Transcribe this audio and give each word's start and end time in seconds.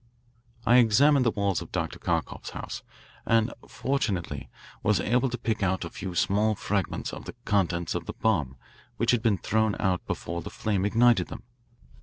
"I 0.65 0.77
examined 0.77 1.27
the 1.27 1.31
walls 1.31 1.61
of 1.61 1.71
Dr. 1.71 1.99
Kharkoff's 1.99 2.49
house, 2.49 2.81
and 3.23 3.53
fortunately 3.67 4.49
was 4.81 4.99
able 4.99 5.29
to 5.29 5.37
pick 5.37 5.61
out 5.61 5.85
a 5.85 5.91
few 5.91 6.15
small 6.15 6.55
fragments 6.55 7.13
of 7.13 7.25
the 7.25 7.35
contents 7.45 7.93
of 7.93 8.07
the 8.07 8.13
bomb 8.13 8.55
which 8.97 9.11
had 9.11 9.21
been 9.21 9.37
thrown 9.37 9.75
out 9.79 10.03
before 10.07 10.41
the 10.41 10.49
flame 10.49 10.85
ignited 10.85 11.27
them. 11.27 11.43